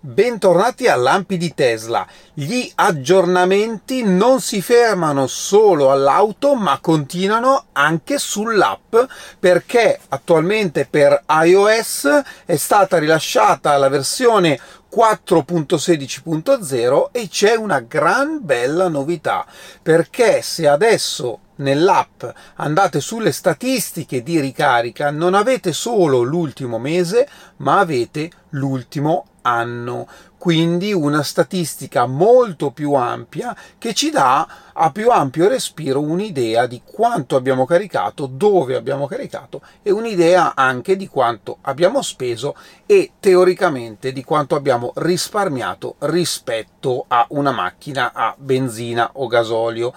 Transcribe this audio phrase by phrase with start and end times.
[0.00, 2.06] Bentornati a Lampi di Tesla.
[2.32, 8.94] Gli aggiornamenti non si fermano solo all'auto, ma continuano anche sull'app
[9.40, 18.86] perché attualmente per iOS è stata rilasciata la versione 4.16.0 e c'è una gran bella
[18.86, 19.44] novità
[19.82, 22.24] perché se adesso nell'app.
[22.56, 30.92] Andate sulle statistiche di ricarica non avete solo l'ultimo mese ma avete l'ultimo anno quindi
[30.92, 37.34] una statistica molto più ampia che ci dà a più ampio respiro un'idea di quanto
[37.34, 42.54] abbiamo caricato, dove abbiamo caricato e un'idea anche di quanto abbiamo speso
[42.86, 49.92] e teoricamente di quanto abbiamo risparmiato rispetto a una macchina a benzina o gasolio.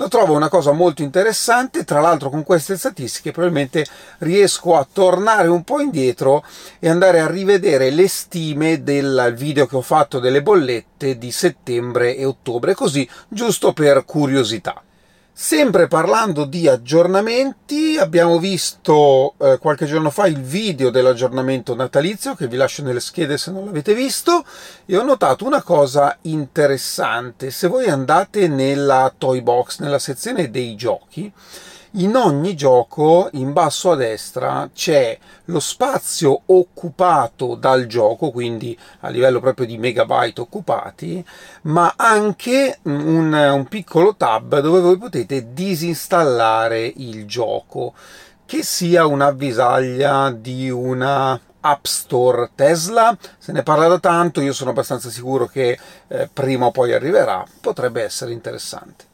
[0.00, 3.84] Lo trovo una cosa molto interessante, tra l'altro con queste statistiche probabilmente
[4.18, 6.44] riesco a tornare un po' indietro
[6.78, 12.16] e andare a rivedere le stime del video che ho fatto delle bollette di settembre
[12.16, 14.82] e ottobre, così giusto per curiosità.
[15.40, 22.48] Sempre parlando di aggiornamenti, abbiamo visto eh, qualche giorno fa il video dell'aggiornamento natalizio che
[22.48, 24.44] vi lascio nelle schede se non l'avete visto
[24.84, 27.52] e ho notato una cosa interessante.
[27.52, 31.32] Se voi andate nella toy box, nella sezione dei giochi,
[31.92, 39.08] in ogni gioco in basso a destra c'è lo spazio occupato dal gioco, quindi a
[39.08, 41.24] livello proprio di megabyte occupati,
[41.62, 47.94] ma anche un, un piccolo tab dove voi potete disinstallare il gioco,
[48.44, 54.70] che sia un'avvisaglia di una App Store Tesla, se ne parla da tanto, io sono
[54.70, 59.07] abbastanza sicuro che eh, prima o poi arriverà, potrebbe essere interessante.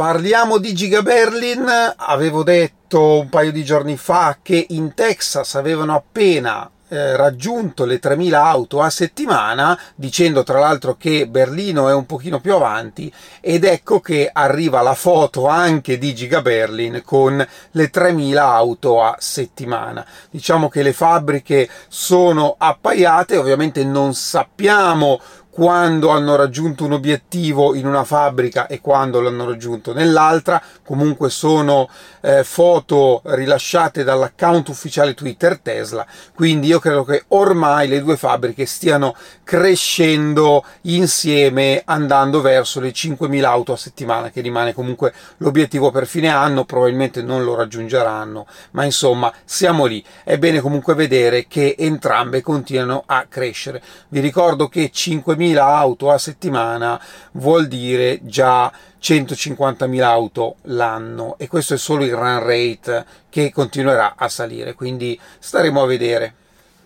[0.00, 5.94] Parliamo di Giga Berlin, avevo detto un paio di giorni fa che in Texas avevano
[5.94, 12.06] appena eh, raggiunto le 3.000 auto a settimana, dicendo tra l'altro che Berlino è un
[12.06, 17.90] pochino più avanti, ed ecco che arriva la foto anche di Giga Berlin con le
[17.90, 20.02] 3.000 auto a settimana.
[20.30, 27.86] Diciamo che le fabbriche sono appaiate, ovviamente non sappiamo quando hanno raggiunto un obiettivo in
[27.86, 30.62] una fabbrica e quando l'hanno raggiunto nell'altra.
[30.84, 31.88] Comunque sono
[32.20, 38.64] eh, foto rilasciate dall'account ufficiale Twitter Tesla, quindi io credo che ormai le due fabbriche
[38.66, 46.06] stiano crescendo insieme andando verso le 5.000 auto a settimana che rimane comunque l'obiettivo per
[46.06, 50.02] fine anno, probabilmente non lo raggiungeranno, ma insomma siamo lì.
[50.24, 53.82] È bene comunque vedere che entrambe continuano a crescere.
[54.08, 57.00] Vi ricordo che 5.000 100.000 auto a settimana
[57.32, 64.14] vuol dire già 150.000 auto l'anno e questo è solo il run rate che continuerà
[64.16, 66.34] a salire, quindi staremo a vedere.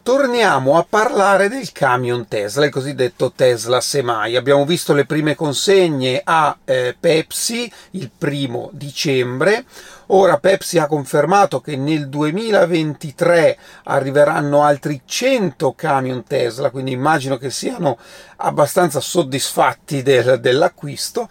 [0.05, 4.37] Torniamo a parlare del camion Tesla, il cosiddetto Tesla Semai.
[4.37, 9.65] Abbiamo visto le prime consegne a eh, Pepsi il primo dicembre.
[10.09, 17.51] Ora Pepsi ha confermato che nel 2023 arriveranno altri 100 camion Tesla, quindi immagino che
[17.51, 17.97] siano
[18.37, 21.29] abbastanza soddisfatti del, dell'acquisto,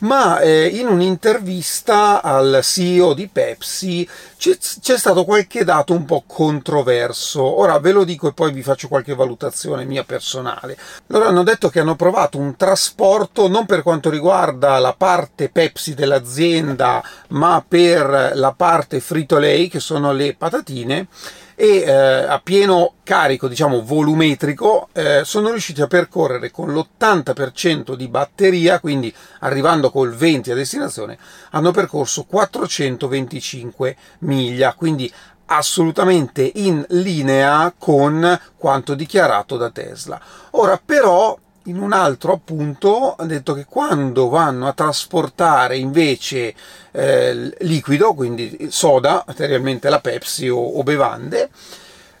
[0.00, 6.24] ma eh, in un'intervista al CEO di Pepsi c'è, c'è, stato qualche dato un po'
[6.26, 7.42] controverso.
[7.42, 10.76] Ora ve lo dico e poi vi faccio qualche valutazione mia personale.
[11.06, 15.94] Loro hanno detto che hanno provato un trasporto non per quanto riguarda la parte Pepsi
[15.94, 21.06] dell'azienda, ma per la parte Frito Lay, che sono le patatine
[21.54, 28.08] e eh, a pieno carico, diciamo volumetrico, eh, sono riusciti a percorrere con l'80% di
[28.08, 31.18] batteria, quindi arrivando col 20 a destinazione,
[31.50, 35.12] hanno percorso 425 miglia, quindi
[35.52, 40.18] assolutamente in linea con quanto dichiarato da Tesla.
[40.52, 41.36] Ora però
[41.70, 46.54] in un altro appunto ha detto che quando vanno a trasportare invece
[46.90, 51.48] eh, liquido, quindi soda, materialmente la Pepsi o, o bevande,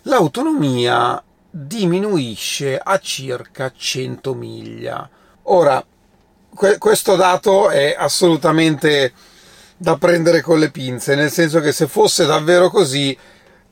[0.02, 5.08] l'autonomia diminuisce a circa 100 miglia.
[5.44, 5.84] Ora,
[6.54, 9.12] que- questo dato è assolutamente
[9.76, 13.16] da prendere con le pinze, nel senso che se fosse davvero così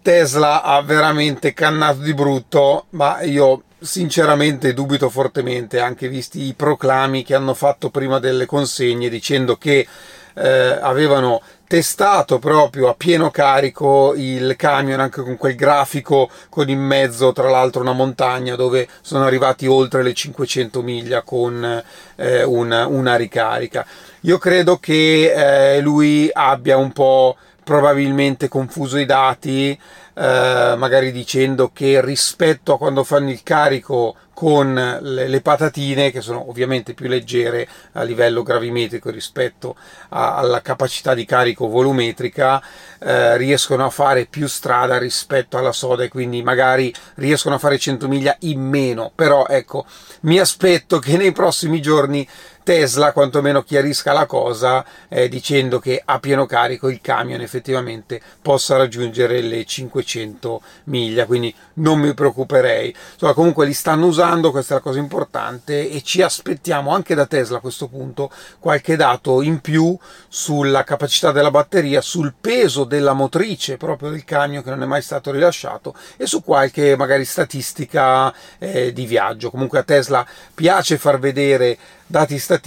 [0.03, 7.23] Tesla ha veramente cannato di brutto, ma io sinceramente dubito fortemente, anche visti i proclami
[7.23, 9.87] che hanno fatto prima delle consegne dicendo che
[10.35, 16.81] eh, avevano testato proprio a pieno carico il camion anche con quel grafico con in
[16.81, 21.83] mezzo tra l'altro una montagna dove sono arrivati oltre le 500 miglia con
[22.17, 23.85] eh, una, una, ricarica.
[24.23, 27.37] Io credo che eh, lui abbia un po'
[27.69, 29.79] probabilmente confuso i dati,
[30.15, 36.23] eh, magari dicendo che rispetto a quando fanno il carico con le, le, patatine che
[36.23, 39.76] sono ovviamente più leggere a livello gravimetrico rispetto
[40.11, 42.62] a, alla capacità di carico volumetrica
[43.00, 47.79] eh, riescono a fare più strada rispetto alla soda e quindi magari riescono a fare
[47.79, 49.12] 100 miglia in meno.
[49.15, 49.85] Però ecco
[50.20, 52.26] mi aspetto che nei prossimi giorni
[52.69, 58.76] Tesla quantomeno chiarisca la cosa eh, dicendo che a pieno carico il camion effettivamente possa
[58.76, 62.94] raggiungere le 500 miglia, quindi non mi preoccuperei.
[63.12, 67.25] Insomma, comunque li stanno usando, questa è la cosa importante e ci aspettiamo anche da
[67.25, 69.97] Tesla a questo punto qualche dato in più
[70.29, 75.00] sulla capacità della batteria, sul peso della motrice proprio del camion che non è mai
[75.00, 79.49] stato rilasciato e su qualche magari statistica eh, di viaggio.
[79.49, 81.79] Comunque a Tesla piace far vedere
[82.09, 82.57] dati statistici,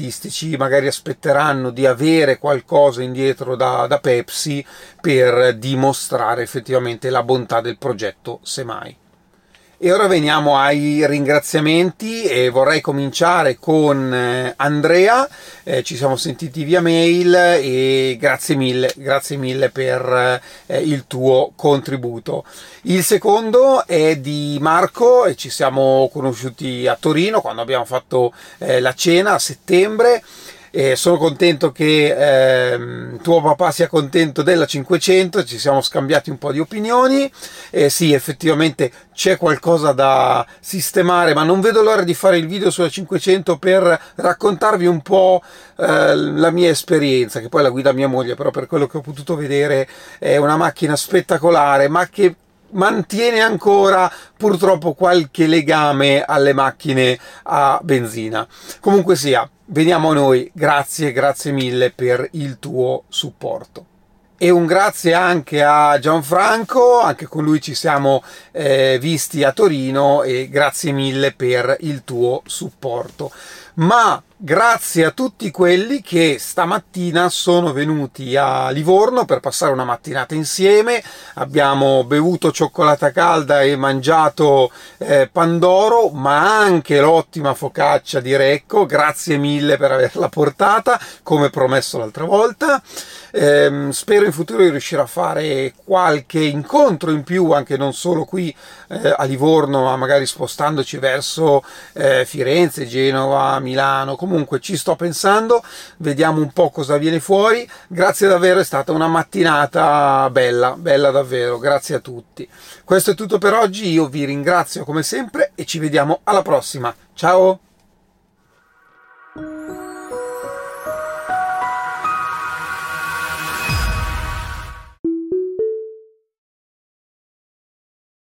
[0.58, 4.66] magari aspetteranno di avere qualcosa indietro da, da Pepsi
[5.00, 9.01] per dimostrare effettivamente la bontà del progetto, semmai.
[9.84, 15.28] E ora veniamo ai ringraziamenti e vorrei cominciare con eh, Andrea,
[15.64, 21.54] eh, ci siamo sentiti via mail e grazie mille, grazie mille per eh, il tuo
[21.56, 22.46] contributo.
[22.84, 28.82] Il secondo è di Marco e ci siamo conosciuti a Torino quando abbiamo fatto eh,
[28.82, 30.22] la cena a settembre
[30.72, 36.38] e sono contento che eh, tuo papà sia contento della 500, ci siamo scambiati un
[36.38, 37.32] po' di opinioni.
[37.70, 42.72] Eh, sì, effettivamente c'è qualcosa da sistemare, ma non vedo l'ora di fare il video
[42.72, 45.44] sulla 500 per raccontarvi un po'
[45.78, 49.02] eh, la mia esperienza, che poi la guida mia moglie, però per quello che ho
[49.02, 49.88] potuto vedere
[50.20, 52.36] è una macchina spettacolare, ma che
[52.72, 58.48] mantiene ancora purtroppo qualche legame alle macchine a benzina.
[58.80, 63.86] Comunque sia, veniamo a noi, grazie, grazie mille per il tuo supporto.
[64.38, 70.24] E un grazie anche a Gianfranco, anche con lui ci siamo eh, visti a Torino
[70.24, 73.32] e grazie mille per il tuo supporto.
[73.76, 80.34] Ma grazie a tutti quelli che stamattina sono venuti a Livorno per passare una mattinata
[80.34, 81.04] insieme.
[81.36, 88.88] Abbiamo bevuto cioccolata calda e mangiato eh, pandoro, ma anche l'ottima focaccia di Recco.
[88.88, 92.82] Grazie mille per averla portata, come promesso l'altra volta.
[93.34, 98.26] Eh, spero in futuro di riuscire a fare qualche incontro in più, anche non solo
[98.26, 98.54] qui
[98.90, 104.16] eh, a Livorno, ma magari spostandoci verso eh, Firenze, Genova, Milano.
[104.16, 105.62] Comunque comunque ci sto pensando,
[105.98, 107.70] vediamo un po' cosa viene fuori.
[107.88, 112.48] Grazie davvero, è stata una mattinata bella, bella davvero, grazie a tutti.
[112.84, 116.94] Questo è tutto per oggi, io vi ringrazio come sempre e ci vediamo alla prossima.
[117.14, 117.71] Ciao!